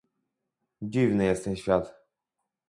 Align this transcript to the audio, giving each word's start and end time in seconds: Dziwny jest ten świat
Dziwny 0.81 1.25
jest 1.25 1.43
ten 1.45 1.55
świat 1.55 1.95